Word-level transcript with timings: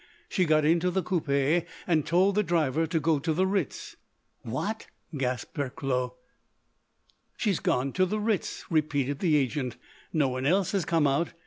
She 0.27 0.45
got 0.45 0.65
into 0.65 0.89
the 0.89 1.03
coupé 1.03 1.67
and 1.85 2.03
told 2.07 2.33
the 2.33 2.41
driver 2.41 2.87
to 2.87 2.99
go 2.99 3.19
to 3.19 3.33
the 3.33 3.45
Ritz." 3.45 3.97
"What!" 4.41 4.87
gasped 5.15 5.55
Recklow. 5.59 6.15
"She's 7.37 7.59
gone 7.59 7.93
to 7.93 8.07
the 8.07 8.19
Ritz," 8.19 8.65
repeated 8.71 9.19
the 9.19 9.35
agent. 9.35 9.77
"No 10.11 10.27
one 10.27 10.47
else 10.47 10.71
has 10.71 10.85
come 10.85 11.05
out. 11.05 11.33